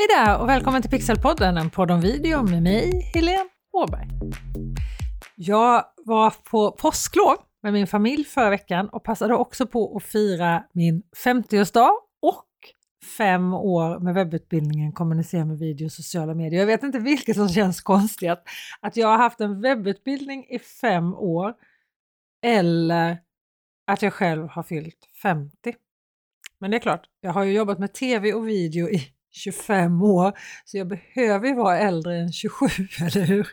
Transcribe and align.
Hej 0.00 0.24
där 0.24 0.40
och 0.40 0.48
välkommen 0.48 0.82
till 0.82 0.90
Pixelpodden, 0.90 1.56
en 1.56 1.70
podd 1.70 1.90
om 1.90 2.00
video 2.00 2.42
med 2.42 2.62
mig, 2.62 3.10
Helene 3.14 3.48
Åberg. 3.72 4.08
Jag 5.36 5.84
var 5.96 6.34
på 6.50 6.72
påsklov 6.72 7.36
med 7.62 7.72
min 7.72 7.86
familj 7.86 8.24
förra 8.24 8.50
veckan 8.50 8.88
och 8.88 9.04
passade 9.04 9.34
också 9.34 9.66
på 9.66 9.96
att 9.96 10.02
fira 10.02 10.64
min 10.72 11.02
50-årsdag 11.24 11.90
och 12.22 12.46
fem 13.18 13.54
år 13.54 13.98
med 13.98 14.14
webbutbildningen 14.14 14.92
Kommunicera 14.92 15.44
med 15.44 15.58
video 15.58 15.84
och 15.84 15.92
sociala 15.92 16.34
medier. 16.34 16.60
Jag 16.60 16.66
vet 16.66 16.82
inte 16.82 16.98
vilket 16.98 17.36
som 17.36 17.48
känns 17.48 17.80
konstigt, 17.80 18.38
att 18.80 18.96
jag 18.96 19.08
har 19.08 19.16
haft 19.16 19.40
en 19.40 19.60
webbutbildning 19.60 20.46
i 20.48 20.58
fem 20.58 21.14
år 21.14 21.54
eller 22.42 23.18
att 23.86 24.02
jag 24.02 24.12
själv 24.12 24.48
har 24.48 24.62
fyllt 24.62 25.08
50. 25.22 25.74
Men 26.58 26.70
det 26.70 26.76
är 26.76 26.80
klart, 26.80 27.06
jag 27.20 27.32
har 27.32 27.44
ju 27.44 27.52
jobbat 27.52 27.78
med 27.78 27.92
tv 27.92 28.34
och 28.34 28.48
video 28.48 28.88
i 28.88 29.12
25 29.30 30.02
år, 30.02 30.32
så 30.64 30.78
jag 30.78 30.88
behöver 30.88 31.48
ju 31.48 31.54
vara 31.54 31.78
äldre 31.78 32.16
än 32.16 32.32
27, 32.32 32.66
eller 33.00 33.24
hur? 33.24 33.48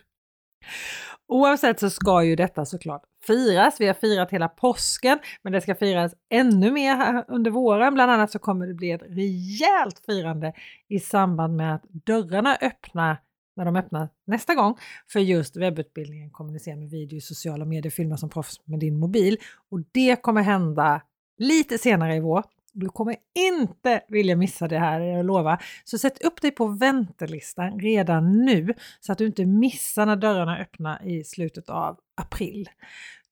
Oavsett 1.27 1.79
så 1.79 1.89
ska 1.89 2.23
ju 2.23 2.35
detta 2.35 2.65
såklart 2.65 3.03
firas. 3.27 3.75
Vi 3.79 3.87
har 3.87 3.93
firat 3.93 4.31
hela 4.31 4.47
påsken, 4.47 5.19
men 5.41 5.53
det 5.53 5.61
ska 5.61 5.75
firas 5.75 6.13
ännu 6.29 6.71
mer 6.71 6.95
här 6.95 7.25
under 7.27 7.51
våren. 7.51 7.93
Bland 7.93 8.11
annat 8.11 8.31
så 8.31 8.39
kommer 8.39 8.67
det 8.67 8.73
bli 8.73 8.91
ett 8.91 9.03
rejält 9.03 10.01
firande 10.05 10.53
i 10.87 10.99
samband 10.99 11.55
med 11.55 11.75
att 11.75 11.83
dörrarna 11.83 12.57
öppnar 12.61 13.17
när 13.55 13.65
de 13.65 13.75
öppnar 13.75 14.09
nästa 14.27 14.55
gång 14.55 14.77
för 15.11 15.19
just 15.19 15.57
webbutbildningen 15.57 16.29
Kommunicera 16.29 16.75
med 16.75 16.89
video 16.89 17.17
i 17.17 17.21
sociala 17.21 17.65
medier, 17.65 17.91
filma 17.91 18.17
som 18.17 18.29
proffs 18.29 18.61
med 18.65 18.79
din 18.79 18.99
mobil. 18.99 19.37
Och 19.71 19.79
det 19.91 20.21
kommer 20.21 20.41
hända 20.41 21.01
lite 21.37 21.77
senare 21.77 22.15
i 22.15 22.19
vår. 22.19 22.43
Du 22.79 22.89
kommer 22.89 23.15
inte 23.35 24.01
vilja 24.07 24.35
missa 24.35 24.67
det 24.67 24.79
här, 24.79 25.01
jag 25.01 25.25
lovar. 25.25 25.63
Så 25.83 25.97
sätt 25.97 26.23
upp 26.23 26.41
dig 26.41 26.51
på 26.51 26.67
väntelistan 26.67 27.79
redan 27.79 28.45
nu 28.45 28.73
så 28.99 29.11
att 29.11 29.17
du 29.17 29.25
inte 29.25 29.45
missar 29.45 30.05
när 30.05 30.15
dörrarna 30.15 30.57
öppnar 30.57 31.07
i 31.07 31.23
slutet 31.23 31.69
av 31.69 31.99
april. 32.21 32.69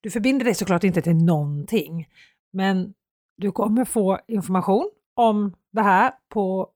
Du 0.02 0.10
förbinder 0.10 0.46
dig 0.46 0.56
såklart 0.56 0.84
inte 0.84 1.02
till 1.02 1.16
någonting, 1.16 2.08
men 2.54 2.94
du 3.38 3.52
kommer 3.52 3.86
få 3.86 4.20
information 4.28 4.92
om 5.16 5.56
det 5.72 5.82
här 5.82 6.12
på, 6.30 6.70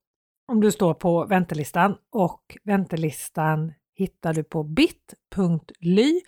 om 0.48 0.62
du 0.62 0.72
står 0.72 0.94
på 0.94 1.26
väntelistan 1.26 1.96
och 2.12 2.58
väntelistan 2.64 3.74
hittar 3.96 4.34
du 4.34 4.44
på 4.44 4.64
bit.ly 4.64 6.22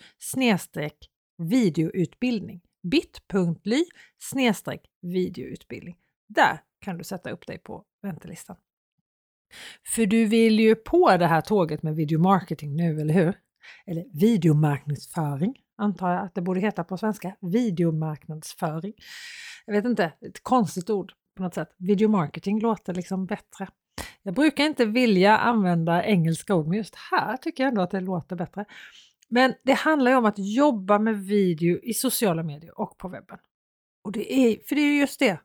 videoutbildning 1.38 2.60
bit.ly 2.82 3.84
videoutbildning. 5.02 5.96
Där 6.34 6.60
kan 6.80 6.98
du 6.98 7.04
sätta 7.04 7.30
upp 7.30 7.46
dig 7.46 7.58
på 7.58 7.84
väntelistan. 8.02 8.56
För 9.94 10.06
du 10.06 10.24
vill 10.24 10.60
ju 10.60 10.74
på 10.74 11.16
det 11.16 11.26
här 11.26 11.40
tåget 11.40 11.82
med 11.82 11.96
videomarketing 11.96 12.76
nu, 12.76 13.00
eller 13.00 13.14
hur? 13.14 13.34
Eller 13.86 14.04
videomarknadsföring 14.12 15.54
antar 15.76 16.10
jag 16.10 16.24
att 16.24 16.34
det 16.34 16.42
borde 16.42 16.60
heta 16.60 16.84
på 16.84 16.96
svenska. 16.96 17.36
Videomarknadsföring. 17.40 18.92
Jag 19.66 19.74
vet 19.74 19.84
inte, 19.84 20.12
ett 20.20 20.42
konstigt 20.42 20.90
ord 20.90 21.12
på 21.36 21.42
något 21.42 21.54
sätt. 21.54 21.74
Videomarketing 21.78 22.60
låter 22.60 22.94
liksom 22.94 23.26
bättre. 23.26 23.68
Jag 24.22 24.34
brukar 24.34 24.64
inte 24.64 24.84
vilja 24.84 25.38
använda 25.38 26.04
engelska 26.04 26.54
ord, 26.54 26.66
men 26.66 26.78
just 26.78 26.94
här 26.94 27.36
tycker 27.36 27.62
jag 27.62 27.68
ändå 27.68 27.82
att 27.82 27.90
det 27.90 28.00
låter 28.00 28.36
bättre. 28.36 28.64
Men 29.28 29.54
det 29.62 29.72
handlar 29.72 30.10
ju 30.10 30.16
om 30.16 30.24
att 30.24 30.38
jobba 30.38 30.98
med 30.98 31.24
video 31.24 31.78
i 31.82 31.94
sociala 31.94 32.42
medier 32.42 32.80
och 32.80 32.98
på 32.98 33.08
webben. 33.08 33.38
Och 34.04 34.12
det 34.12 34.32
är, 34.32 34.58
för 34.68 34.74
det 34.74 34.80
är 34.80 35.00
just 35.00 35.18
det 35.18 35.40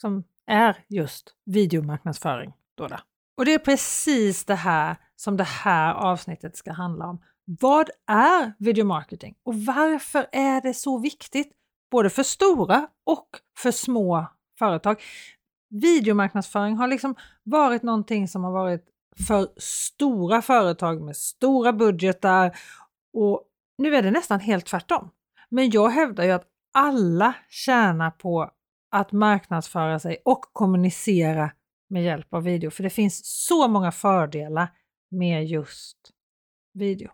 som 0.00 0.24
är 0.46 0.84
just 0.88 1.34
videomarknadsföring. 1.44 2.52
Då. 2.74 2.88
Och 3.36 3.44
det 3.44 3.54
är 3.54 3.58
precis 3.58 4.44
det 4.44 4.54
här 4.54 4.96
som 5.16 5.36
det 5.36 5.44
här 5.44 5.94
avsnittet 5.94 6.56
ska 6.56 6.72
handla 6.72 7.06
om. 7.06 7.22
Vad 7.44 7.90
är 8.06 8.52
videomarketing 8.58 9.34
och 9.44 9.54
varför 9.54 10.26
är 10.32 10.60
det 10.60 10.74
så 10.74 10.98
viktigt 10.98 11.52
både 11.90 12.10
för 12.10 12.22
stora 12.22 12.88
och 13.04 13.28
för 13.58 13.70
små 13.70 14.26
företag? 14.58 15.02
Videomarknadsföring 15.70 16.76
har 16.76 16.88
liksom 16.88 17.14
varit 17.42 17.82
någonting 17.82 18.28
som 18.28 18.44
har 18.44 18.52
varit 18.52 18.84
för 19.26 19.48
stora 19.56 20.42
företag 20.42 21.02
med 21.02 21.16
stora 21.16 21.72
budgetar 21.72 22.56
och 23.12 23.42
nu 23.78 23.96
är 23.96 24.02
det 24.02 24.10
nästan 24.10 24.40
helt 24.40 24.66
tvärtom. 24.66 25.10
Men 25.48 25.70
jag 25.70 25.88
hävdar 25.88 26.24
ju 26.24 26.30
att 26.30 26.46
alla 26.74 27.34
tjänar 27.48 28.10
på 28.10 28.50
att 28.92 29.12
marknadsföra 29.12 29.98
sig 29.98 30.22
och 30.24 30.40
kommunicera 30.52 31.50
med 31.88 32.04
hjälp 32.04 32.34
av 32.34 32.42
video. 32.42 32.70
För 32.70 32.82
det 32.82 32.90
finns 32.90 33.20
så 33.24 33.68
många 33.68 33.92
fördelar 33.92 34.68
med 35.10 35.46
just 35.46 35.98
video. 36.74 37.10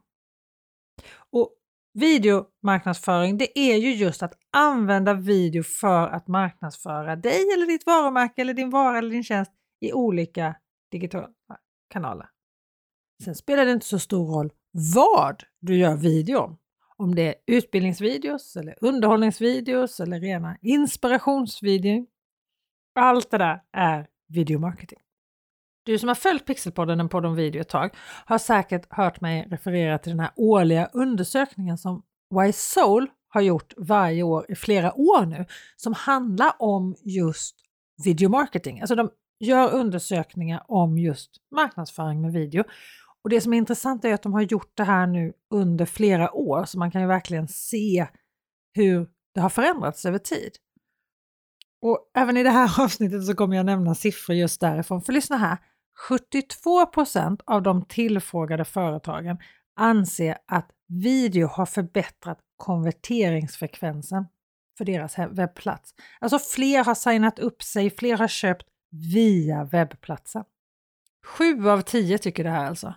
Och 1.31 1.55
videomarknadsföring, 1.95 3.39
det 3.39 3.59
är 3.59 3.77
ju 3.77 3.95
just 3.95 4.23
att 4.23 4.35
använda 4.53 5.15
video 5.15 5.63
för 5.63 6.09
att 6.09 6.29
marknadsföra 6.29 7.17
dig 7.17 7.53
eller 7.55 7.67
ditt 7.67 7.87
varumärke 7.87 8.41
eller 8.41 8.55
din 8.55 8.71
vara 8.71 8.99
eller 8.99 9.11
din 9.11 9.25
tjänst 9.25 9.53
i 9.81 9.93
olika 9.93 10.57
digitala 10.91 11.29
kanaler. 11.89 12.29
Sen 13.25 13.35
spelar 13.35 13.65
det 13.65 13.73
inte 13.73 13.87
så 13.87 13.99
stor 13.99 14.27
roll 14.27 14.53
vad 14.95 15.43
du 15.61 15.77
gör 15.77 15.97
video 15.97 16.39
om. 16.39 16.59
Om 16.99 17.15
det 17.15 17.23
är 17.29 17.35
utbildningsvideos 17.47 18.57
eller 18.57 18.75
underhållningsvideos 18.81 20.01
eller 20.01 20.21
rena 20.21 20.57
inspirationsvideor. 20.63 22.07
Allt 22.95 23.31
det 23.31 23.39
där 23.39 23.63
är 23.73 24.07
videomarketing. 24.29 24.99
Du 25.83 25.99
som 25.99 26.09
har 26.09 26.15
följt 26.15 26.47
Pixelpodden, 26.47 27.01
en 27.01 27.09
podd 27.09 27.27
om 27.27 27.35
video 27.35 27.61
ett 27.61 27.69
tag, 27.69 27.95
har 28.25 28.39
säkert 28.39 28.87
hört 28.91 29.21
mig 29.21 29.49
referera 29.51 29.99
till 29.99 30.13
den 30.13 30.21
här 30.21 30.31
årliga 30.37 30.91
undersökningen 30.93 31.79
som 31.79 32.03
Y-Soul 32.47 33.11
har 33.29 33.41
gjort 33.41 33.75
varje 33.77 34.23
år 34.23 34.47
i 34.49 34.55
flera 34.55 34.95
år 34.95 35.27
nu, 35.27 35.47
som 35.77 35.93
handlar 35.93 36.53
om 36.59 36.97
just 37.05 37.57
videomarketing. 38.05 38.81
Alltså 38.81 38.95
de 38.95 39.11
gör 39.41 39.73
undersökningar 39.73 40.63
om 40.69 40.99
just 40.99 41.31
marknadsföring 41.55 42.21
med 42.21 42.33
video. 42.33 42.65
Och 43.25 43.31
det 43.31 43.41
som 43.41 43.53
är 43.53 43.59
intressant 43.59 44.05
är 44.05 44.15
att 44.15 44.23
de 44.23 44.33
har 44.33 44.43
gjort 44.43 44.73
det 44.75 44.85
här 44.85 45.07
nu 45.07 45.33
under 45.51 45.87
flera 45.87 46.35
år, 46.35 46.65
så 46.65 46.79
man 46.79 46.91
kan 46.91 47.01
ju 47.01 47.07
verkligen 47.07 47.49
se 47.49 48.07
hur 48.73 49.09
det 49.35 49.41
har 49.41 49.49
förändrats 49.49 50.07
över 50.07 50.19
tid. 50.19 50.53
Och 51.83 52.11
även 52.15 52.37
i 52.37 52.43
det 52.43 52.51
här 52.51 52.81
avsnittet 52.85 53.27
så 53.27 53.35
kommer 53.35 53.57
jag 53.57 53.67
nämna 53.67 53.95
siffror 53.95 54.37
just 54.37 54.61
därifrån. 54.61 55.03
För 55.03 55.13
lyssna 55.13 55.37
här, 55.37 55.59
72% 56.11 57.41
av 57.45 57.63
de 57.63 57.85
tillfrågade 57.85 58.65
företagen 58.65 59.39
anser 59.77 60.39
att 60.47 60.71
video 60.89 61.47
har 61.47 61.67
förbättrat 61.67 62.39
konverteringsfrekvensen 62.57 64.27
för 64.79 64.85
deras 64.85 65.19
webbplats. 65.19 65.95
Alltså 66.21 66.39
fler 66.39 66.85
har 66.85 66.95
signat 66.95 67.39
upp 67.39 67.63
sig, 67.63 67.91
fler 67.91 68.17
har 68.17 68.29
köpt 68.29 68.67
via 68.91 69.65
webbplatsen. 69.65 70.45
Sju 71.27 71.69
av 71.69 71.81
tio 71.81 72.19
tycker 72.19 72.45
det 72.45 72.51
här 72.51 72.67
alltså. 72.67 72.95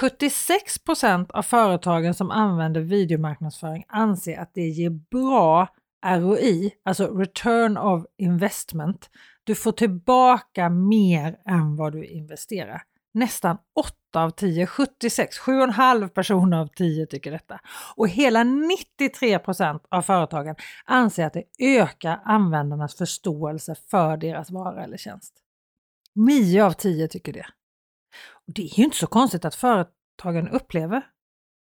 76% 0.00 1.30
av 1.30 1.42
företagen 1.42 2.14
som 2.14 2.30
använder 2.30 2.80
videomarknadsföring 2.80 3.84
anser 3.88 4.38
att 4.38 4.54
det 4.54 4.68
ger 4.68 4.90
bra 4.90 5.68
ROI, 6.06 6.74
alltså 6.84 7.18
return 7.18 7.76
of 7.76 8.04
investment. 8.18 9.10
Du 9.44 9.54
får 9.54 9.72
tillbaka 9.72 10.68
mer 10.68 11.36
än 11.46 11.76
vad 11.76 11.92
du 11.92 12.04
investerar. 12.04 12.82
Nästan 13.14 13.56
8 13.74 14.24
av 14.24 14.30
10, 14.30 14.66
76, 14.66 15.40
7,5 15.40 16.08
personer 16.08 16.60
av 16.60 16.66
10 16.66 17.06
tycker 17.06 17.30
detta. 17.30 17.60
Och 17.96 18.08
hela 18.08 18.44
93% 18.44 19.80
av 19.88 20.02
företagen 20.02 20.56
anser 20.84 21.26
att 21.26 21.32
det 21.32 21.44
ökar 21.58 22.20
användarnas 22.24 22.94
förståelse 22.94 23.74
för 23.90 24.16
deras 24.16 24.50
vara 24.50 24.84
eller 24.84 24.96
tjänst. 24.96 25.34
9 26.14 26.64
av 26.64 26.72
10 26.72 27.08
tycker 27.08 27.32
det. 27.32 27.46
Det 28.46 28.62
är 28.62 28.78
ju 28.78 28.84
inte 28.84 28.96
så 28.96 29.06
konstigt 29.06 29.44
att 29.44 29.54
företagen 29.54 30.48
upplever 30.48 31.02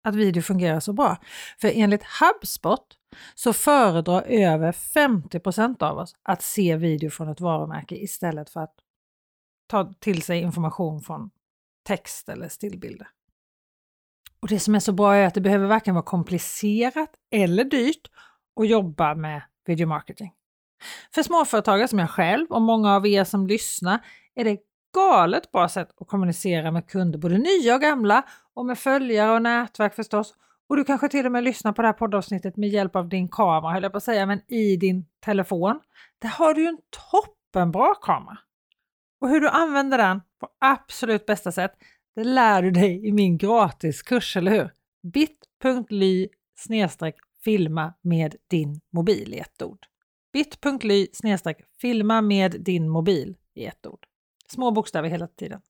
att 0.05 0.15
video 0.15 0.43
fungerar 0.43 0.81
så 0.81 0.93
bra. 0.93 1.17
För 1.61 1.73
enligt 1.75 2.03
HubSpot 2.21 2.87
så 3.35 3.53
föredrar 3.53 4.23
över 4.23 4.73
50% 4.73 5.83
av 5.83 5.99
oss 5.99 6.15
att 6.23 6.43
se 6.43 6.77
video 6.77 7.11
från 7.11 7.29
ett 7.29 7.41
varumärke 7.41 7.97
istället 7.97 8.51
för 8.51 8.61
att 8.61 8.75
ta 9.67 9.93
till 10.01 10.23
sig 10.23 10.41
information 10.41 11.03
från 11.03 11.31
text 11.87 12.29
eller 12.29 12.49
stillbilder. 12.49 13.09
Och 14.41 14.49
det 14.49 14.61
som 14.61 14.75
är 14.75 14.81
så 14.81 14.93
bra 14.93 15.15
är 15.15 15.27
att 15.27 15.35
det 15.35 15.41
behöver 15.41 15.67
varken 15.67 15.95
vara 15.95 16.05
komplicerat 16.05 17.11
eller 17.31 17.65
dyrt 17.65 18.11
att 18.61 18.69
jobba 18.69 19.15
med 19.15 19.43
videomarketing. 19.67 20.33
För 21.15 21.23
småföretagare 21.23 21.89
som 21.89 21.99
jag 21.99 22.11
själv 22.11 22.47
och 22.51 22.63
många 22.63 22.97
av 22.97 23.07
er 23.07 23.25
som 23.25 23.47
lyssnar 23.47 24.05
är 24.35 24.45
det 24.45 24.59
galet 24.93 25.53
bra 25.53 25.69
sätt 25.69 25.89
att 26.01 26.09
kommunicera 26.09 26.71
med 26.71 26.87
kunder, 26.87 27.19
både 27.19 27.39
nya 27.39 27.75
och 27.75 27.81
gamla, 27.81 28.23
och 28.55 28.67
med 28.67 28.79
följare 28.79 29.35
och 29.35 29.43
nätverk 29.43 29.95
förstås. 29.95 30.35
Och 30.69 30.77
du 30.77 30.85
kanske 30.85 31.09
till 31.09 31.27
och 31.27 31.33
med 31.33 31.45
lyssnar 31.45 31.73
på 31.73 31.83
det 31.83 31.89
här 31.89 31.93
poddavsnittet 31.93 32.57
med 32.57 32.69
hjälp 32.69 32.97
av 32.97 33.09
din 33.09 33.29
kamera, 33.29 33.73
höll 33.73 33.83
jag 33.83 33.93
på 33.93 33.99
att 33.99 34.05
säga, 34.05 34.27
men 34.27 34.53
i 34.53 34.77
din 34.77 35.07
telefon. 35.25 35.81
Där 36.19 36.29
har 36.29 36.55
du 36.55 36.61
ju 36.61 36.67
en 36.67 36.79
toppenbra 37.11 37.95
kamera. 38.03 38.39
Och 39.21 39.29
hur 39.29 39.41
du 39.41 39.49
använder 39.49 39.99
den 39.99 40.21
på 40.41 40.49
absolut 40.61 41.27
bästa 41.27 41.53
sätt, 41.53 41.73
det 42.15 42.25
lär 42.25 42.63
du 42.63 42.71
dig 42.71 43.09
i 43.09 43.13
min 43.13 43.39
gratiskurs, 43.39 44.37
eller 44.37 44.51
hur? 44.51 44.71
bit.ly 45.13 46.29
filma 47.45 47.95
med 48.03 48.37
din 48.51 48.81
mobil 48.93 49.35
i 49.35 49.39
ett 49.39 49.63
ord. 49.63 49.87
bit.ly 50.33 51.07
filma 51.81 52.21
med 52.21 52.57
din 52.61 52.89
mobil 52.89 53.37
i 53.55 53.67
ett 53.67 53.87
ord. 53.87 54.07
Små 54.53 54.71
bokstäver 54.71 55.09
hela 55.09 55.27
tiden. 55.27 55.61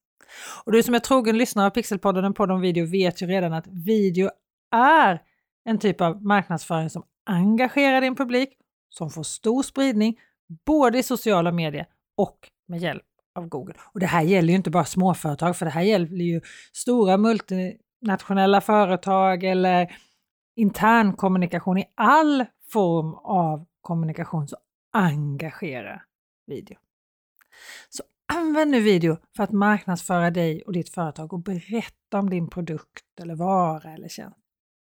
Och 0.64 0.73
du 0.73 0.82
som 0.82 0.94
är 0.94 0.99
trogen 0.99 1.38
lyssnare 1.38 1.67
av 1.67 1.70
Pixelpodden 1.70 2.25
och 2.25 2.37
podden 2.37 2.56
om 2.56 2.62
video 2.62 2.87
vet 2.87 3.23
ju 3.23 3.26
redan 3.26 3.52
att 3.52 3.67
video 3.67 4.31
är 4.75 5.23
en 5.64 5.79
typ 5.79 6.00
av 6.00 6.25
marknadsföring 6.25 6.90
som 6.90 7.02
engagerar 7.26 8.00
din 8.00 8.17
publik, 8.17 8.49
som 8.88 9.11
får 9.11 9.23
stor 9.23 9.62
spridning 9.62 10.20
både 10.67 10.99
i 10.99 11.02
sociala 11.02 11.52
medier 11.52 11.87
och 12.17 12.50
med 12.69 12.81
hjälp 12.81 13.02
av 13.34 13.49
Google. 13.49 13.75
Och 13.94 14.00
det 14.00 14.06
här 14.06 14.23
gäller 14.23 14.49
ju 14.49 14.55
inte 14.55 14.70
bara 14.70 14.85
småföretag, 14.85 15.56
för 15.56 15.67
det 15.67 15.73
här 15.73 15.82
gäller 15.82 16.25
ju 16.25 16.40
stora 16.73 17.17
multinationella 17.17 18.61
företag 18.61 19.44
eller 19.44 19.96
intern 20.56 21.12
kommunikation 21.12 21.78
i 21.78 21.85
all 21.94 22.44
form 22.73 23.14
av 23.14 23.67
kommunikation 23.81 24.49
så 24.49 24.56
engagera 24.93 26.02
video. 26.46 26.76
Så 27.88 28.02
använd 28.37 28.70
nu 28.70 28.81
video 28.81 29.17
för 29.37 29.43
att 29.44 29.52
marknadsföra 29.52 30.31
dig 30.31 30.62
och 30.62 30.73
ditt 30.73 30.88
företag 30.88 31.32
och 31.32 31.43
berätta 31.43 32.19
om 32.19 32.31
din 32.31 32.50
produkt 32.50 33.20
eller 33.20 33.34
vara 33.34 33.93
eller 33.94 34.08
tjänst. 34.08 34.38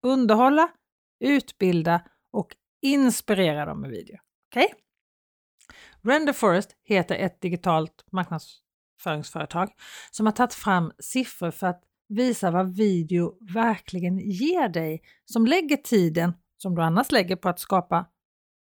Underhålla, 0.03 0.69
utbilda 1.21 2.03
och 2.33 2.57
inspirera 2.83 3.67
dem 3.67 3.81
med 3.81 3.91
video. 3.91 4.17
Okej? 4.51 4.65
Okay? 4.65 4.75
Render 6.13 6.33
Forest 6.33 6.71
heter 6.85 7.15
ett 7.15 7.41
digitalt 7.41 8.05
marknadsföringsföretag 8.13 9.71
som 10.11 10.27
har 10.27 10.33
tagit 10.33 10.55
fram 10.55 10.93
siffror 10.99 11.51
för 11.51 11.67
att 11.67 11.83
visa 12.09 12.51
vad 12.51 12.77
video 12.77 13.37
verkligen 13.55 14.19
ger 14.19 14.69
dig 14.69 15.03
som 15.25 15.47
lägger 15.47 15.77
tiden 15.77 16.33
som 16.57 16.75
du 16.75 16.83
annars 16.83 17.13
lägger 17.13 17.37
på 17.37 17.49
att 17.49 17.61
skapa 17.61 18.07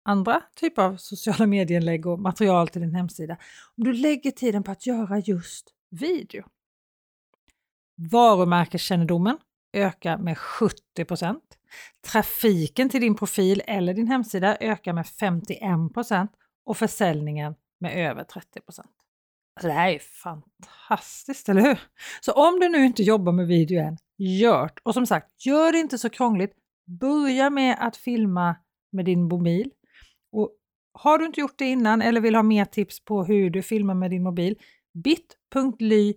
andra 0.09 0.41
typer 0.56 0.81
av 0.81 0.97
sociala 0.97 1.45
medieinlägg 1.45 2.06
och 2.06 2.19
material 2.19 2.67
till 2.67 2.81
din 2.81 2.95
hemsida. 2.95 3.38
Om 3.77 3.83
du 3.83 3.94
lägger 3.94 4.31
tiden 4.31 4.63
på 4.63 4.71
att 4.71 4.85
göra 4.85 5.19
just 5.19 5.73
video. 5.91 6.44
Varumärkeskännedomen 8.11 9.38
ökar 9.73 10.17
med 10.17 10.38
70% 10.38 11.35
Trafiken 12.07 12.89
till 12.89 13.01
din 13.01 13.15
profil 13.15 13.61
eller 13.67 13.94
din 13.94 14.07
hemsida 14.07 14.57
ökar 14.59 14.94
med 14.94 15.06
51% 15.06 16.27
och 16.65 16.77
försäljningen 16.77 17.56
med 17.79 18.09
över 18.09 18.23
30 18.23 18.59
Alltså 18.65 18.83
det 19.67 19.71
här 19.71 19.89
är 19.89 20.00
fantastiskt, 20.00 21.50
eller 21.50 21.61
hur? 21.61 21.79
Så 22.21 22.31
om 22.31 22.59
du 22.59 22.69
nu 22.69 22.85
inte 22.85 23.03
jobbar 23.03 23.31
med 23.31 23.47
video 23.47 23.81
än, 23.81 23.97
gör 24.17 24.65
det! 24.65 24.81
Och 24.83 24.94
som 24.94 25.06
sagt, 25.06 25.45
gör 25.45 25.71
det 25.71 25.79
inte 25.79 25.97
så 25.97 26.09
krångligt. 26.09 26.53
Börja 26.85 27.50
med 27.50 27.77
att 27.79 27.97
filma 27.97 28.56
med 28.91 29.06
din 29.06 29.27
mobil. 29.27 29.71
Och 30.31 30.51
har 30.93 31.17
du 31.17 31.25
inte 31.25 31.39
gjort 31.39 31.57
det 31.57 31.65
innan 31.65 32.01
eller 32.01 32.21
vill 32.21 32.35
ha 32.35 32.43
mer 32.43 32.65
tips 32.65 33.05
på 33.05 33.23
hur 33.23 33.49
du 33.49 33.61
filmar 33.61 33.93
med 33.93 34.11
din 34.11 34.23
mobil, 34.23 34.55
bit.ly 35.03 36.13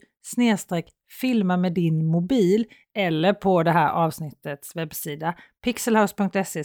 filma 1.21 1.57
med 1.57 1.73
din 1.73 2.07
mobil 2.07 2.67
eller 2.95 3.33
på 3.33 3.63
det 3.63 3.71
här 3.71 3.91
avsnittets 3.93 4.77
webbsida 4.77 5.35
pixelhouse.se 5.65 6.65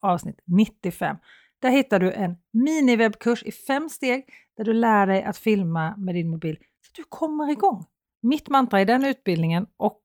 avsnitt 0.00 0.40
95. 0.44 1.16
Där 1.60 1.70
hittar 1.70 2.00
du 2.00 2.12
en 2.12 2.36
miniwebbkurs 2.52 3.42
i 3.42 3.52
fem 3.52 3.88
steg 3.88 4.24
där 4.56 4.64
du 4.64 4.72
lär 4.72 5.06
dig 5.06 5.22
att 5.22 5.38
filma 5.38 5.96
med 5.96 6.14
din 6.14 6.30
mobil 6.30 6.56
så 6.56 6.90
att 6.90 6.94
du 6.94 7.04
kommer 7.08 7.50
igång. 7.50 7.84
Mitt 8.22 8.48
mantra 8.48 8.80
i 8.80 8.84
den 8.84 9.04
utbildningen 9.04 9.66
och 9.76 10.02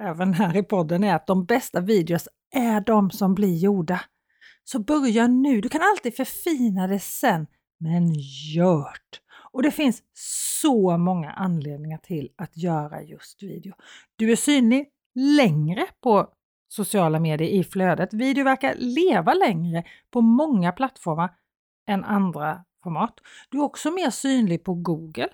även 0.00 0.34
här 0.34 0.56
i 0.56 0.62
podden 0.62 1.04
är 1.04 1.14
att 1.14 1.26
de 1.26 1.44
bästa 1.44 1.80
videos 1.80 2.28
är 2.54 2.80
de 2.80 3.10
som 3.10 3.34
blir 3.34 3.56
gjorda. 3.56 4.00
Så 4.68 4.78
börja 4.78 5.26
nu, 5.26 5.60
du 5.60 5.68
kan 5.68 5.82
alltid 5.82 6.16
förfina 6.16 6.86
det 6.86 6.98
sen, 6.98 7.46
men 7.78 8.12
gör 8.54 8.92
det! 9.10 9.18
Och 9.52 9.62
det 9.62 9.70
finns 9.70 10.02
så 10.60 10.98
många 10.98 11.30
anledningar 11.30 11.98
till 11.98 12.30
att 12.36 12.56
göra 12.56 13.02
just 13.02 13.42
video. 13.42 13.74
Du 14.16 14.32
är 14.32 14.36
synlig 14.36 14.88
längre 15.14 15.86
på 16.00 16.28
sociala 16.68 17.20
medier 17.20 17.48
i 17.48 17.64
flödet. 17.64 18.12
Video 18.14 18.44
verkar 18.44 18.74
leva 18.74 19.34
längre 19.34 19.84
på 20.10 20.20
många 20.20 20.72
plattformar 20.72 21.34
än 21.88 22.04
andra 22.04 22.64
format. 22.82 23.20
Du 23.50 23.58
är 23.58 23.62
också 23.62 23.90
mer 23.90 24.10
synlig 24.10 24.64
på 24.64 24.74
Google. 24.74 25.28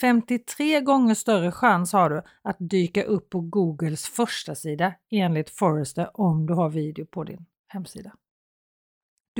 53 0.00 0.80
gånger 0.80 1.14
större 1.14 1.52
chans 1.52 1.92
har 1.92 2.10
du 2.10 2.22
att 2.42 2.56
dyka 2.58 3.02
upp 3.02 3.30
på 3.30 3.40
Googles 3.40 4.08
första 4.08 4.54
sida 4.54 4.94
enligt 5.10 5.50
Forrester 5.50 6.10
om 6.14 6.46
du 6.46 6.54
har 6.54 6.68
video 6.68 7.06
på 7.06 7.24
din 7.24 7.46
hemsida. 7.68 8.12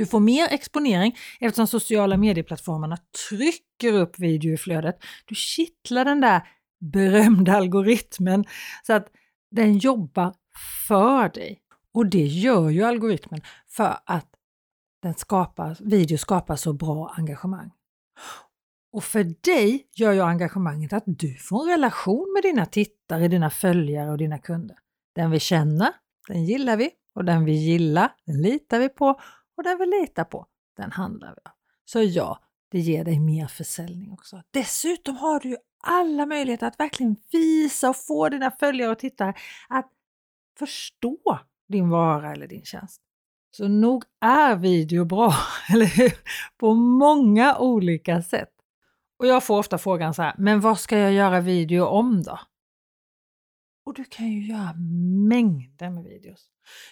Du 0.01 0.05
får 0.05 0.19
mer 0.19 0.47
exponering 0.51 1.17
eftersom 1.39 1.67
sociala 1.67 2.17
medieplattformarna 2.17 2.97
trycker 3.29 3.93
upp 3.93 4.19
videoflödet. 4.19 5.03
Du 5.25 5.35
kittlar 5.35 6.05
den 6.05 6.21
där 6.21 6.47
berömda 6.79 7.57
algoritmen 7.57 8.45
så 8.83 8.93
att 8.93 9.07
den 9.51 9.77
jobbar 9.77 10.33
för 10.87 11.29
dig. 11.29 11.61
Och 11.93 12.05
det 12.05 12.25
gör 12.25 12.69
ju 12.69 12.83
algoritmen 12.83 13.41
för 13.69 13.97
att 14.05 14.27
den 15.01 15.13
skapar, 15.13 15.77
video 15.79 16.17
skapar 16.17 16.55
så 16.55 16.73
bra 16.73 17.13
engagemang. 17.17 17.71
Och 18.93 19.03
för 19.03 19.23
dig 19.23 19.87
gör 19.95 20.11
ju 20.11 20.21
engagemanget 20.21 20.93
att 20.93 21.03
du 21.05 21.35
får 21.35 21.63
en 21.63 21.69
relation 21.69 22.33
med 22.33 22.43
dina 22.43 22.65
tittare, 22.65 23.27
dina 23.27 23.49
följare 23.49 24.11
och 24.11 24.17
dina 24.17 24.37
kunder. 24.37 24.77
Den 25.15 25.31
vi 25.31 25.39
känner, 25.39 25.89
den 26.27 26.45
gillar 26.45 26.77
vi 26.77 26.89
och 27.15 27.25
den 27.25 27.45
vi 27.45 27.53
gillar, 27.53 28.11
den 28.25 28.41
litar 28.41 28.79
vi 28.79 28.89
på 28.89 29.19
och 29.61 29.65
den 29.65 29.77
vi 29.77 29.85
litar 29.85 30.23
på, 30.23 30.45
den 30.77 30.91
handlar 30.91 31.27
vi 31.27 31.41
av. 31.45 31.51
Så 31.85 32.01
ja, 32.01 32.39
det 32.71 32.79
ger 32.79 33.05
dig 33.05 33.19
mer 33.19 33.47
försäljning 33.47 34.11
också. 34.11 34.43
Dessutom 34.51 35.15
har 35.17 35.39
du 35.39 35.49
ju 35.49 35.57
alla 35.83 36.25
möjligheter 36.25 36.67
att 36.67 36.79
verkligen 36.79 37.15
visa 37.31 37.89
och 37.89 37.95
få 37.95 38.29
dina 38.29 38.51
följare 38.51 38.91
och 38.91 38.99
tittare 38.99 39.33
att 39.69 39.91
förstå 40.59 41.39
din 41.69 41.89
vara 41.89 42.31
eller 42.31 42.47
din 42.47 42.65
tjänst. 42.65 43.01
Så 43.51 43.67
nog 43.67 44.03
är 44.21 44.55
video 44.55 45.05
bra, 45.05 45.33
eller 45.73 45.85
hur? 45.85 46.13
På 46.57 46.73
många 46.73 47.57
olika 47.57 48.21
sätt. 48.21 48.53
Och 49.19 49.27
jag 49.27 49.43
får 49.43 49.57
ofta 49.57 49.77
frågan 49.77 50.13
så 50.13 50.21
här, 50.21 50.35
men 50.37 50.59
vad 50.59 50.79
ska 50.79 50.97
jag 50.97 51.13
göra 51.13 51.39
video 51.39 51.85
om 51.85 52.23
då? 52.23 52.39
Och 53.85 53.93
du 53.93 54.03
kan 54.03 54.27
ju 54.27 54.47
göra 54.47 54.73
mängder 55.29 55.89
med 55.89 56.03
videos. 56.03 56.49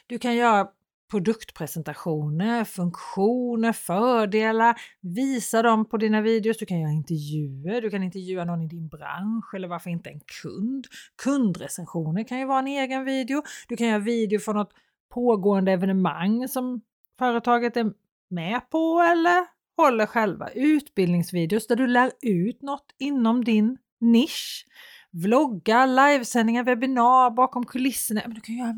Du 0.08 0.20
kan 0.20 0.36
göra 0.36 0.68
produktpresentationer, 1.10 2.64
funktioner, 2.64 3.74
fördelar, 3.74 4.82
visa 5.02 5.62
dem 5.62 5.90
på 5.90 5.98
dina 5.98 6.22
videos. 6.22 6.58
Du 6.58 6.66
kan 6.66 6.80
göra 6.80 6.92
intervjuer, 6.92 7.82
du 7.82 7.90
kan 7.90 8.04
intervjua 8.04 8.46
någon 8.46 8.62
i 8.62 8.68
din 8.68 8.88
bransch 8.88 9.54
eller 9.56 9.68
varför 9.68 9.90
inte 9.90 10.10
en 10.10 10.22
kund. 10.42 10.88
Kundrecensioner 11.24 12.24
kan 12.24 12.40
ju 12.40 12.46
vara 12.46 12.60
en 12.60 12.68
egen 12.68 13.06
video. 13.06 13.44
Du 13.68 13.78
kan 13.78 13.88
göra 13.88 14.00
video 14.00 14.40
för 14.40 14.54
något 14.54 14.74
pågående 15.14 15.72
evenemang 15.72 16.48
som 16.48 16.82
företaget 17.20 17.78
är 17.78 17.92
med 18.30 18.70
på 18.70 19.02
eller 19.12 19.46
håller 19.78 20.06
själva. 20.06 20.50
Utbildningsvideos 20.50 21.68
där 21.68 21.76
du 21.76 21.88
lär 21.88 22.12
ut 22.22 22.62
något 22.62 22.96
inom 23.00 23.44
din 23.44 23.78
nisch 24.00 24.66
vloggar, 25.12 25.88
livesändningar, 25.88 26.64
webbinar, 26.64 27.32
bakom 27.32 27.66
kulisserna. 27.66 28.22
Men 28.26 28.34
du 28.34 28.42
kan 28.42 28.56
göra 28.56 28.76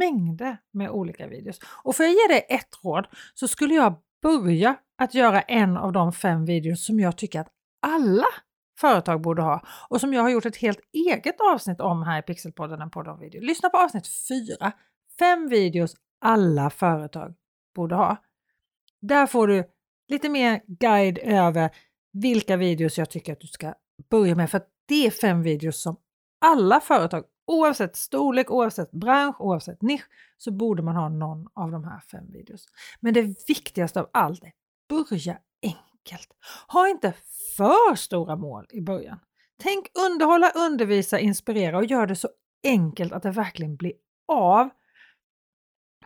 mängder 0.00 0.58
med 0.72 0.90
olika 0.90 1.26
videos. 1.26 1.60
Och 1.82 1.96
får 1.96 2.06
jag 2.06 2.12
ge 2.12 2.34
dig 2.34 2.46
ett 2.48 2.84
råd 2.84 3.06
så 3.34 3.48
skulle 3.48 3.74
jag 3.74 3.94
börja 4.22 4.76
att 4.98 5.14
göra 5.14 5.40
en 5.40 5.76
av 5.76 5.92
de 5.92 6.12
fem 6.12 6.44
videos 6.44 6.86
som 6.86 7.00
jag 7.00 7.16
tycker 7.16 7.40
att 7.40 7.48
alla 7.82 8.26
företag 8.80 9.20
borde 9.20 9.42
ha 9.42 9.62
och 9.88 10.00
som 10.00 10.12
jag 10.12 10.22
har 10.22 10.30
gjort 10.30 10.46
ett 10.46 10.56
helt 10.56 10.80
eget 10.92 11.40
avsnitt 11.40 11.80
om 11.80 12.02
här 12.02 12.18
i 12.18 12.22
Pixelpodden, 12.22 12.80
en 12.80 12.90
podd 12.90 13.08
om 13.08 13.18
video. 13.18 13.40
Lyssna 13.42 13.68
på 13.68 13.78
avsnitt 13.78 14.08
4. 14.28 14.72
Fem 15.18 15.48
videos 15.48 15.96
alla 16.20 16.70
företag 16.70 17.34
borde 17.74 17.94
ha. 17.94 18.16
Där 19.00 19.26
får 19.26 19.46
du 19.46 19.64
lite 20.08 20.28
mer 20.28 20.60
guide 20.66 21.18
över 21.18 21.70
vilka 22.12 22.56
videos 22.56 22.98
jag 22.98 23.10
tycker 23.10 23.32
att 23.32 23.40
du 23.40 23.46
ska 23.46 23.74
börja 24.10 24.34
med 24.34 24.50
för 24.50 24.62
det 24.90 25.06
är 25.06 25.10
fem 25.10 25.42
videos 25.42 25.82
som 25.82 25.96
alla 26.40 26.80
företag, 26.80 27.24
oavsett 27.46 27.96
storlek, 27.96 28.50
oavsett 28.50 28.90
bransch, 28.90 29.40
oavsett 29.40 29.82
nisch, 29.82 30.04
så 30.38 30.50
borde 30.50 30.82
man 30.82 30.96
ha 30.96 31.08
någon 31.08 31.48
av 31.54 31.70
de 31.70 31.84
här 31.84 32.00
fem 32.00 32.32
videos. 32.32 32.66
Men 33.00 33.14
det 33.14 33.48
viktigaste 33.48 34.00
av 34.00 34.10
allt 34.12 34.44
är 34.44 34.52
börja 34.88 35.38
enkelt. 35.62 36.28
Ha 36.68 36.88
inte 36.88 37.14
för 37.56 37.94
stora 37.94 38.36
mål 38.36 38.66
i 38.70 38.80
början. 38.80 39.18
Tänk 39.62 39.86
underhålla, 40.06 40.50
undervisa, 40.50 41.18
inspirera 41.18 41.78
och 41.78 41.84
gör 41.84 42.06
det 42.06 42.16
så 42.16 42.28
enkelt 42.64 43.12
att 43.12 43.22
det 43.22 43.30
verkligen 43.30 43.76
blir 43.76 43.92
av. 44.28 44.70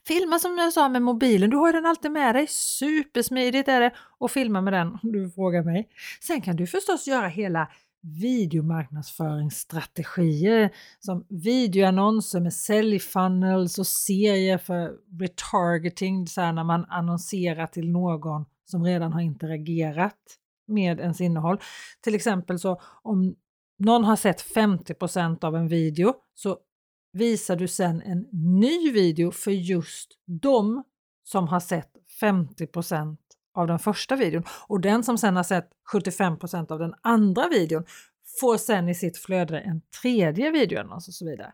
Filma 0.07 0.39
som 0.39 0.59
jag 0.59 0.73
sa 0.73 0.89
med 0.89 1.03
mobilen, 1.03 1.51
du 1.51 1.57
har 1.57 1.73
den 1.73 1.87
alltid 1.87 2.11
med 2.11 2.35
dig. 2.35 2.47
Supersmidigt 2.47 3.69
är 3.69 3.81
det 3.81 3.93
att 4.21 4.33
filma 4.33 4.61
med 4.61 4.73
den 4.73 4.99
om 5.03 5.13
du 5.13 5.31
frågar 5.31 5.63
mig. 5.63 5.89
Sen 6.21 6.41
kan 6.41 6.57
du 6.57 6.67
förstås 6.67 7.07
göra 7.07 7.29
hela 7.29 7.69
videomarknadsföringsstrategier 8.05 10.71
som 11.01 11.27
videoannonser 11.29 12.41
med 12.41 12.53
säljfunnels 12.53 13.79
och 13.79 13.87
serier 13.87 14.59
för 14.59 14.93
retargeting, 15.21 16.27
så 16.27 16.41
här 16.41 16.53
när 16.53 16.65
man 16.65 16.85
annonserar 16.89 17.67
till 17.67 17.91
någon 17.91 18.45
som 18.65 18.85
redan 18.85 19.13
har 19.13 19.21
interagerat 19.21 20.39
med 20.67 21.01
ens 21.01 21.21
innehåll. 21.21 21.59
Till 22.01 22.15
exempel 22.15 22.59
så 22.59 22.81
om 23.03 23.35
någon 23.79 24.05
har 24.05 24.17
sett 24.17 24.55
50% 24.55 25.45
av 25.45 25.57
en 25.57 25.69
video 25.69 26.15
så 26.35 26.59
visar 27.13 27.57
du 27.57 27.69
sen 27.69 28.03
en 28.03 28.29
ny 28.33 28.93
video 28.93 29.31
för 29.31 29.51
just 29.51 30.19
dem 30.27 30.85
som 31.23 31.49
har 31.49 31.61
sett 31.61 31.91
50 32.21 32.67
av 33.55 33.67
den 33.67 33.79
första 33.79 34.17
videon 34.17 34.45
och 34.67 34.81
den 34.81 35.05
som 35.05 35.19
sen 35.19 35.37
har 35.37 35.43
sett 35.43 35.71
75% 35.93 36.73
av 36.73 36.79
den 36.79 36.95
andra 37.03 37.49
videon 37.49 37.85
får 38.41 38.57
sen 38.57 38.89
i 38.89 38.95
sitt 38.95 39.19
flöde 39.19 39.61
en 39.61 39.83
tredje 40.03 40.51
video. 40.51 40.95
och 40.95 41.03
så 41.03 41.25
vidare. 41.25 41.53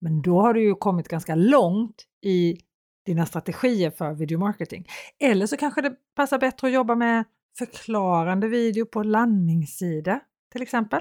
Men 0.00 0.22
då 0.22 0.40
har 0.40 0.54
du 0.54 0.62
ju 0.62 0.74
kommit 0.74 1.08
ganska 1.08 1.34
långt 1.34 2.04
i 2.22 2.58
dina 3.06 3.26
strategier 3.26 3.90
för 3.90 4.12
videomarketing. 4.12 4.86
Eller 5.18 5.46
så 5.46 5.56
kanske 5.56 5.82
det 5.82 5.94
passar 6.14 6.38
bättre 6.38 6.66
att 6.66 6.72
jobba 6.72 6.94
med 6.94 7.24
förklarande 7.58 8.48
video 8.48 8.86
på 8.86 9.02
landningssida 9.02 10.20
till 10.52 10.62
exempel. 10.62 11.00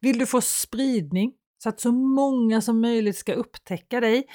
Vill 0.00 0.18
du 0.18 0.26
få 0.26 0.40
spridning 0.40 1.32
så 1.62 1.68
att 1.68 1.80
så 1.80 1.92
många 1.92 2.60
som 2.60 2.80
möjligt 2.80 3.16
ska 3.16 3.32
upptäcka 3.34 4.00
dig 4.00 4.26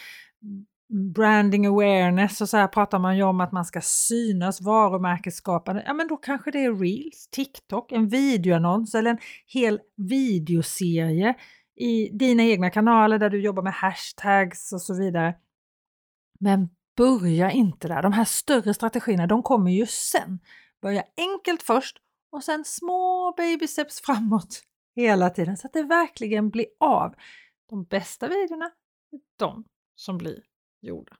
branding 0.89 1.65
awareness 1.65 2.41
och 2.41 2.49
så 2.49 2.57
här 2.57 2.67
pratar 2.67 2.99
man 2.99 3.17
ju 3.17 3.23
om 3.23 3.41
att 3.41 3.51
man 3.51 3.65
ska 3.65 3.81
synas, 3.81 4.61
varumärkesskapande. 4.61 5.83
Ja, 5.85 5.93
men 5.93 6.07
då 6.07 6.17
kanske 6.17 6.51
det 6.51 6.63
är 6.63 6.73
Reels, 6.73 7.27
TikTok, 7.27 7.91
en 7.91 8.07
videoannons 8.07 8.95
eller 8.95 9.11
en 9.11 9.19
hel 9.47 9.79
videoserie 9.95 11.35
i 11.75 12.09
dina 12.09 12.43
egna 12.43 12.69
kanaler 12.69 13.19
där 13.19 13.29
du 13.29 13.41
jobbar 13.41 13.63
med 13.63 13.73
hashtags 13.73 14.73
och 14.73 14.81
så 14.81 14.93
vidare. 14.93 15.35
Men 16.39 16.69
börja 16.97 17.51
inte 17.51 17.87
där. 17.87 18.01
De 18.01 18.13
här 18.13 18.25
större 18.25 18.73
strategierna, 18.73 19.27
de 19.27 19.43
kommer 19.43 19.71
ju 19.71 19.85
sen. 19.85 20.39
Börja 20.81 21.03
enkelt 21.17 21.63
först 21.63 21.97
och 22.31 22.43
sen 22.43 22.65
små 22.65 23.33
baby 23.37 23.67
steps 23.67 24.01
framåt 24.01 24.61
hela 24.95 25.29
tiden 25.29 25.57
så 25.57 25.67
att 25.67 25.73
det 25.73 25.83
verkligen 25.83 26.49
blir 26.49 26.67
av. 26.79 27.15
De 27.69 27.83
bästa 27.83 28.27
videorna 28.27 28.65
är 29.11 29.19
de 29.39 29.63
som 29.95 30.17
blir 30.17 30.48
gjorda. 30.81 31.15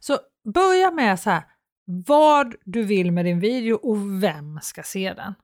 Så 0.00 0.18
börja 0.54 0.90
med 0.90 1.20
så 1.20 1.30
här, 1.30 1.44
vad 2.06 2.54
du 2.64 2.82
vill 2.82 3.12
med 3.12 3.24
din 3.24 3.40
video 3.40 3.76
och 3.76 4.22
vem 4.22 4.60
ska 4.62 4.82
se 4.82 5.14
den. 5.14 5.34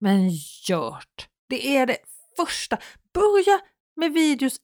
Men 0.00 0.30
gjort! 0.68 1.28
Det 1.48 1.76
är 1.76 1.86
det 1.86 1.96
första. 2.36 2.78
Börja 3.14 3.60
med 3.96 4.12
videos 4.12 4.56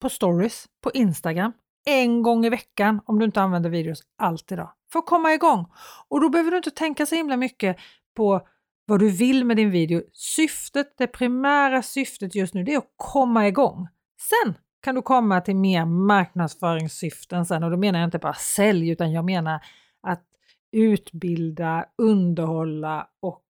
på 0.00 0.08
stories 0.08 0.66
på 0.82 0.90
Instagram 0.90 1.52
en 1.86 2.22
gång 2.22 2.46
i 2.46 2.50
veckan 2.50 3.00
om 3.06 3.18
du 3.18 3.24
inte 3.24 3.40
använder 3.40 3.70
videos 3.70 4.02
alltid 4.18 4.58
då. 4.58 4.74
För 4.92 4.98
att 4.98 5.06
komma 5.06 5.34
igång. 5.34 5.66
Och 6.08 6.20
då 6.20 6.28
behöver 6.28 6.50
du 6.50 6.56
inte 6.56 6.70
tänka 6.70 7.06
så 7.06 7.14
himla 7.14 7.36
mycket 7.36 7.76
på 8.16 8.46
vad 8.86 9.00
du 9.00 9.10
vill 9.10 9.44
med 9.44 9.56
din 9.56 9.70
video. 9.70 10.02
Syftet, 10.12 10.94
det 10.98 11.06
primära 11.06 11.82
syftet 11.82 12.34
just 12.34 12.54
nu, 12.54 12.64
det 12.64 12.74
är 12.74 12.78
att 12.78 12.94
komma 12.96 13.48
igång. 13.48 13.88
Sen 14.20 14.54
kan 14.80 14.94
du 14.94 15.02
komma 15.02 15.40
till 15.40 15.56
mer 15.56 15.84
marknadsföringssyften 15.84 17.46
sen 17.46 17.62
och 17.64 17.70
då 17.70 17.76
menar 17.76 17.98
jag 17.98 18.06
inte 18.06 18.18
bara 18.18 18.34
sälj 18.34 18.90
utan 18.90 19.12
jag 19.12 19.24
menar 19.24 19.60
att 20.02 20.24
utbilda, 20.72 21.86
underhålla 21.98 23.08
och 23.20 23.44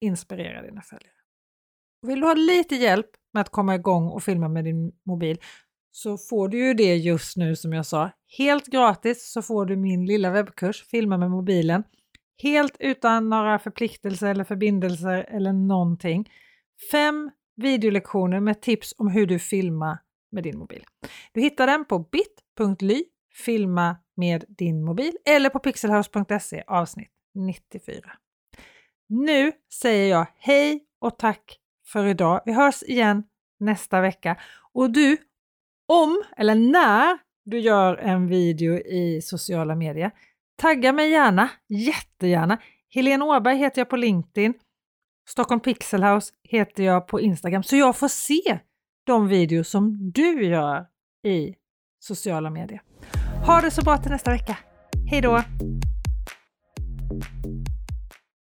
inspirera 0.00 0.62
dina 0.62 0.82
följare. 0.82 1.14
Vill 2.06 2.20
du 2.20 2.26
ha 2.26 2.34
lite 2.34 2.74
hjälp 2.74 3.10
med 3.32 3.40
att 3.40 3.48
komma 3.48 3.74
igång 3.74 4.08
och 4.08 4.22
filma 4.22 4.48
med 4.48 4.64
din 4.64 4.92
mobil 5.06 5.38
så 5.92 6.18
får 6.18 6.48
du 6.48 6.66
ju 6.66 6.74
det 6.74 6.96
just 6.96 7.36
nu 7.36 7.56
som 7.56 7.72
jag 7.72 7.86
sa. 7.86 8.10
Helt 8.38 8.66
gratis 8.66 9.32
så 9.32 9.42
får 9.42 9.66
du 9.66 9.76
min 9.76 10.06
lilla 10.06 10.30
webbkurs 10.30 10.84
Filma 10.90 11.18
med 11.18 11.30
mobilen. 11.30 11.84
Helt 12.42 12.76
utan 12.78 13.28
några 13.28 13.58
förpliktelser 13.58 14.26
eller 14.26 14.44
förbindelser 14.44 15.26
eller 15.28 15.52
någonting. 15.52 16.30
Fem 16.90 17.30
videolektioner 17.56 18.40
med 18.40 18.60
tips 18.60 18.94
om 18.98 19.08
hur 19.08 19.26
du 19.26 19.38
filmar 19.38 19.98
med 20.30 20.42
din 20.42 20.58
mobil. 20.58 20.84
Du 21.32 21.40
hittar 21.40 21.66
den 21.66 21.84
på 21.84 21.98
bit.ly 21.98 23.04
filma 23.44 23.96
med 24.16 24.44
din 24.48 24.84
mobil 24.84 25.12
eller 25.26 25.50
på 25.50 25.58
pixelhouse.se 25.58 26.64
avsnitt 26.66 27.10
94. 27.34 28.12
Nu 29.08 29.52
säger 29.80 30.10
jag 30.10 30.26
hej 30.38 30.84
och 30.98 31.18
tack 31.18 31.58
för 31.86 32.06
idag. 32.06 32.42
Vi 32.44 32.52
hörs 32.52 32.82
igen 32.82 33.24
nästa 33.58 34.00
vecka 34.00 34.36
och 34.72 34.90
du, 34.90 35.16
om 35.88 36.22
eller 36.36 36.54
när 36.54 37.18
du 37.44 37.58
gör 37.58 37.96
en 37.96 38.26
video 38.26 38.78
i 38.78 39.20
sociala 39.22 39.74
medier, 39.74 40.10
tagga 40.56 40.92
mig 40.92 41.10
gärna, 41.10 41.50
jättegärna. 41.68 42.58
Helene 42.94 43.24
Åberg 43.24 43.56
heter 43.56 43.80
jag 43.80 43.88
på 43.88 43.96
LinkedIn. 43.96 44.54
Stockholm 45.28 45.60
Pixelhouse 45.60 46.32
heter 46.42 46.84
jag 46.84 47.06
på 47.06 47.20
Instagram 47.20 47.62
så 47.62 47.76
jag 47.76 47.96
får 47.96 48.08
se 48.08 48.58
de 49.10 49.28
videos 49.28 49.68
som 49.68 50.10
du 50.12 50.44
gör 50.44 50.86
i 51.24 51.54
sociala 52.00 52.50
medier. 52.50 52.82
Ha 53.46 53.60
det 53.60 53.70
så 53.70 53.82
bra 53.82 53.98
till 53.98 54.10
nästa 54.10 54.30
vecka. 54.30 54.58
Hej 55.10 55.20
då! 55.20 55.42